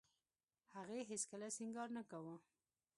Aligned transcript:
هغې 0.75 0.99
هېڅ 1.09 1.23
کله 1.31 1.47
سينګار 1.57 1.89
نه 1.97 2.03
کاوه. 2.09 2.35